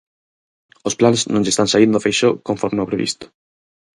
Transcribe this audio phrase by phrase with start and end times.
[0.87, 3.25] Os plans non lle están saíndo a Feixóo conforme ao previsto.